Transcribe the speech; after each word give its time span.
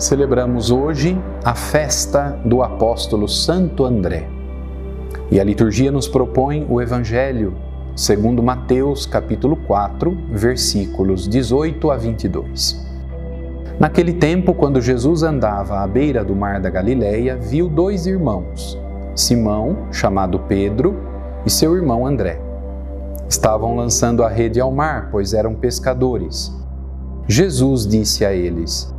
Celebramos 0.00 0.70
hoje 0.70 1.14
a 1.44 1.54
festa 1.54 2.40
do 2.42 2.62
apóstolo 2.62 3.28
Santo 3.28 3.84
André. 3.84 4.26
E 5.30 5.38
a 5.38 5.44
liturgia 5.44 5.92
nos 5.92 6.08
propõe 6.08 6.66
o 6.70 6.80
Evangelho 6.80 7.52
segundo 7.94 8.42
Mateus 8.42 9.04
capítulo 9.04 9.56
4, 9.56 10.16
versículos 10.30 11.28
18 11.28 11.90
a 11.90 11.98
22. 11.98 12.82
Naquele 13.78 14.14
tempo, 14.14 14.54
quando 14.54 14.80
Jesus 14.80 15.22
andava 15.22 15.80
à 15.80 15.86
beira 15.86 16.24
do 16.24 16.34
mar 16.34 16.62
da 16.62 16.70
Galileia, 16.70 17.36
viu 17.36 17.68
dois 17.68 18.06
irmãos, 18.06 18.80
Simão, 19.14 19.92
chamado 19.92 20.38
Pedro, 20.48 20.96
e 21.44 21.50
seu 21.50 21.76
irmão 21.76 22.06
André. 22.06 22.40
Estavam 23.28 23.76
lançando 23.76 24.24
a 24.24 24.30
rede 24.30 24.58
ao 24.58 24.72
mar, 24.72 25.10
pois 25.10 25.34
eram 25.34 25.54
pescadores. 25.54 26.50
Jesus 27.28 27.86
disse 27.86 28.24
a 28.24 28.32
eles: 28.32 28.98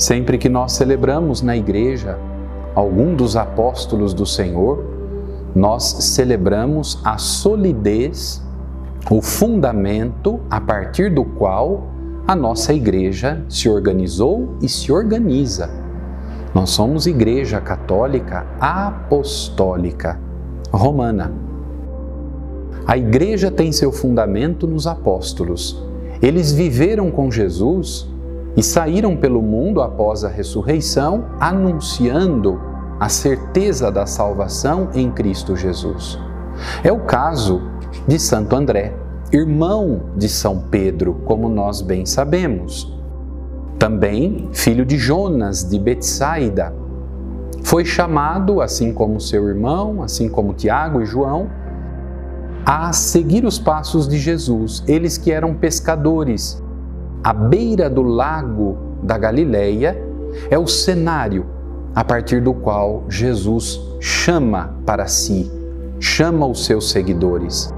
Sempre 0.00 0.38
que 0.38 0.48
nós 0.48 0.72
celebramos 0.72 1.42
na 1.42 1.54
igreja 1.54 2.18
algum 2.74 3.14
dos 3.14 3.36
apóstolos 3.36 4.14
do 4.14 4.24
Senhor, 4.24 4.82
nós 5.54 5.82
celebramos 5.84 6.98
a 7.04 7.18
solidez, 7.18 8.42
o 9.10 9.20
fundamento 9.20 10.40
a 10.48 10.58
partir 10.58 11.12
do 11.12 11.22
qual 11.22 11.88
a 12.26 12.34
nossa 12.34 12.72
igreja 12.72 13.44
se 13.46 13.68
organizou 13.68 14.56
e 14.62 14.70
se 14.70 14.90
organiza. 14.90 15.68
Nós 16.54 16.70
somos 16.70 17.06
Igreja 17.06 17.60
Católica 17.60 18.46
Apostólica 18.58 20.18
Romana. 20.72 21.30
A 22.86 22.96
igreja 22.96 23.50
tem 23.50 23.70
seu 23.70 23.92
fundamento 23.92 24.66
nos 24.66 24.86
apóstolos. 24.86 25.84
Eles 26.22 26.52
viveram 26.52 27.10
com 27.10 27.30
Jesus 27.30 28.08
e 28.60 28.62
saíram 28.62 29.16
pelo 29.16 29.40
mundo 29.40 29.80
após 29.80 30.22
a 30.22 30.28
ressurreição, 30.28 31.24
anunciando 31.40 32.60
a 33.00 33.08
certeza 33.08 33.90
da 33.90 34.04
salvação 34.04 34.90
em 34.92 35.10
Cristo 35.10 35.56
Jesus. 35.56 36.18
É 36.84 36.92
o 36.92 37.00
caso 37.00 37.62
de 38.06 38.18
Santo 38.18 38.54
André, 38.54 38.94
irmão 39.32 40.02
de 40.14 40.28
São 40.28 40.60
Pedro, 40.70 41.22
como 41.24 41.48
nós 41.48 41.80
bem 41.80 42.04
sabemos. 42.04 42.94
Também 43.78 44.50
filho 44.52 44.84
de 44.84 44.98
Jonas 44.98 45.66
de 45.66 45.78
Betsaida. 45.78 46.74
Foi 47.62 47.86
chamado, 47.86 48.60
assim 48.60 48.92
como 48.92 49.22
seu 49.22 49.48
irmão, 49.48 50.02
assim 50.02 50.28
como 50.28 50.52
Tiago 50.52 51.00
e 51.00 51.06
João, 51.06 51.48
a 52.66 52.92
seguir 52.92 53.46
os 53.46 53.58
passos 53.58 54.06
de 54.06 54.18
Jesus, 54.18 54.84
eles 54.86 55.16
que 55.16 55.32
eram 55.32 55.54
pescadores 55.54 56.62
à 57.22 57.32
beira 57.32 57.88
do 57.88 58.02
lago 58.02 58.76
da 59.02 59.18
Galileia, 59.18 59.96
é 60.50 60.58
o 60.58 60.66
cenário 60.66 61.46
a 61.94 62.04
partir 62.04 62.40
do 62.40 62.54
qual 62.54 63.04
Jesus 63.08 63.80
chama 64.00 64.74
para 64.86 65.06
si, 65.06 65.50
chama 65.98 66.46
os 66.46 66.64
seus 66.64 66.90
seguidores. 66.90 67.72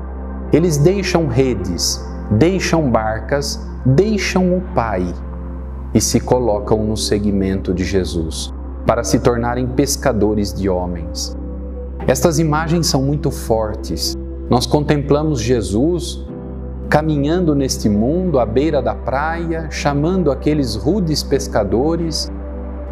Eles 0.52 0.76
deixam 0.76 1.26
redes, 1.26 2.04
deixam 2.30 2.90
barcas, 2.90 3.66
deixam 3.84 4.56
o 4.56 4.60
Pai 4.74 5.06
e 5.94 6.00
se 6.00 6.20
colocam 6.20 6.84
no 6.84 6.96
seguimento 6.96 7.72
de 7.72 7.84
Jesus 7.84 8.52
para 8.86 9.04
se 9.04 9.20
tornarem 9.20 9.66
pescadores 9.66 10.52
de 10.52 10.68
homens. 10.68 11.36
Estas 12.06 12.38
imagens 12.38 12.86
são 12.88 13.02
muito 13.02 13.30
fortes. 13.30 14.16
Nós 14.50 14.66
contemplamos 14.66 15.40
Jesus 15.40 16.26
caminhando 16.92 17.54
neste 17.54 17.88
mundo 17.88 18.38
à 18.38 18.44
beira 18.44 18.82
da 18.82 18.94
praia, 18.94 19.66
chamando 19.70 20.30
aqueles 20.30 20.76
rudes 20.76 21.22
pescadores 21.22 22.30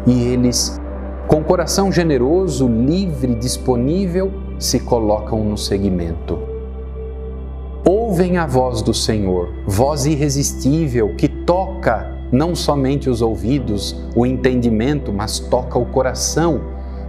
e 0.07 0.23
eles, 0.23 0.81
com 1.27 1.43
coração 1.43 1.91
generoso, 1.91 2.67
livre, 2.67 3.35
disponível, 3.35 4.33
se 4.57 4.79
colocam 4.79 5.43
no 5.43 5.55
seguimento. 5.55 6.39
Ouvem 7.87 8.39
a 8.39 8.47
voz 8.47 8.81
do 8.81 8.91
Senhor, 8.91 9.49
voz 9.67 10.07
irresistível 10.07 11.15
que 11.15 11.27
toca 11.27 12.11
não 12.31 12.55
somente 12.55 13.07
os 13.07 13.21
ouvidos, 13.21 14.03
o 14.15 14.25
entendimento, 14.25 15.13
mas 15.13 15.37
toca 15.37 15.77
o 15.77 15.85
coração, 15.85 16.59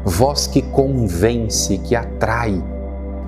voz 0.04 0.47
que 0.47 0.60
convence, 0.60 1.78
que 1.78 1.97
atrai. 1.97 2.62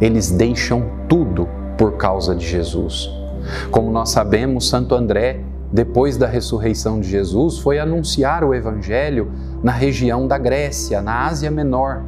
Eles 0.03 0.31
deixam 0.31 0.85
tudo 1.09 1.49
por 1.79 1.93
causa 1.93 2.35
de 2.35 2.47
Jesus. 2.47 3.24
Como 3.71 3.91
nós 3.91 4.11
sabemos, 4.11 4.69
Santo 4.69 4.95
André, 4.95 5.41
depois 5.73 6.17
da 6.17 6.27
ressurreição 6.27 7.01
de 7.01 7.09
Jesus, 7.09 7.59
foi 7.59 7.79
anunciar 7.79 8.45
o 8.45 8.55
Evangelho 8.55 9.31
na 9.63 9.73
região 9.73 10.29
da 10.29 10.39
Grécia, 10.39 11.03
na 11.03 11.27
Ásia 11.27 11.51
Menor, 11.51 12.03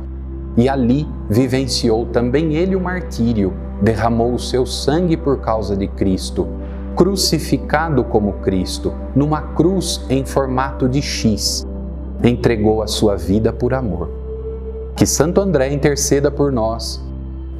e 0.57 0.69
ali 0.69 1.07
vivenciou 1.29 2.07
também 2.07 2.55
ele 2.55 2.77
o 2.77 2.81
martírio, 2.81 3.53
derramou 3.83 4.33
o 4.33 4.39
seu 4.39 4.65
sangue 4.65 5.17
por 5.17 5.41
causa 5.41 5.77
de 5.77 5.89
Cristo, 5.89 6.47
crucificado 6.95 8.05
como 8.05 8.35
Cristo, 8.35 8.95
numa 9.15 9.43
cruz 9.43 10.05
em 10.09 10.25
formato 10.25 10.89
de 10.89 11.03
X, 11.03 11.67
entregou 12.23 12.83
a 12.83 12.87
sua 12.87 13.17
vida 13.17 13.53
por 13.53 13.75
amor. 13.75 14.09
Que 14.95 15.05
Santo 15.05 15.41
André 15.41 15.73
interceda 15.73 16.31
por 16.31 16.51
nós 16.51 17.05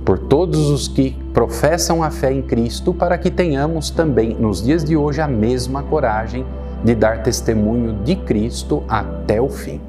por 0.07 0.21
todos 0.21 0.71
os 0.71 0.87
que 0.87 1.17
professam 1.35 2.01
a 2.01 2.13
fé 2.13 2.33
em 2.33 2.41
Cristo, 2.41 2.95
para 2.95 3.19
que 3.19 3.29
tenhamos 3.29 3.91
também 3.91 4.37
nos 4.39 4.63
dias 4.63 4.85
de 4.85 4.97
hoje 4.97 5.21
a 5.21 5.27
mesma 5.27 5.83
coragem 5.83 6.47
de 6.85 6.95
dar 6.95 7.25
testemunho 7.25 7.93
de 8.05 8.15
Cristo 8.15 8.85
até 8.89 9.41
o 9.41 9.49
fim. 9.49 9.81